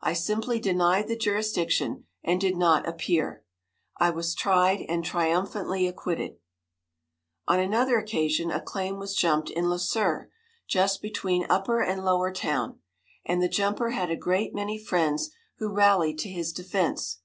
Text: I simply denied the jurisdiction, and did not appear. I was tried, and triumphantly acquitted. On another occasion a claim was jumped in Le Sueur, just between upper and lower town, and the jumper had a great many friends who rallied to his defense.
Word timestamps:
I 0.00 0.14
simply 0.14 0.60
denied 0.60 1.08
the 1.08 1.14
jurisdiction, 1.18 2.06
and 2.24 2.40
did 2.40 2.56
not 2.56 2.88
appear. 2.88 3.44
I 4.00 4.08
was 4.08 4.34
tried, 4.34 4.80
and 4.88 5.04
triumphantly 5.04 5.86
acquitted. 5.86 6.38
On 7.46 7.60
another 7.60 7.98
occasion 7.98 8.50
a 8.50 8.62
claim 8.62 8.96
was 8.96 9.14
jumped 9.14 9.50
in 9.50 9.68
Le 9.68 9.78
Sueur, 9.78 10.30
just 10.66 11.02
between 11.02 11.44
upper 11.50 11.82
and 11.82 12.02
lower 12.02 12.32
town, 12.32 12.80
and 13.26 13.42
the 13.42 13.46
jumper 13.46 13.90
had 13.90 14.10
a 14.10 14.16
great 14.16 14.54
many 14.54 14.82
friends 14.82 15.32
who 15.58 15.68
rallied 15.70 16.18
to 16.20 16.30
his 16.30 16.50
defense. 16.50 17.18